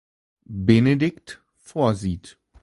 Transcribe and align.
Benedikt 0.49 1.43
vorsieht. 1.57 2.39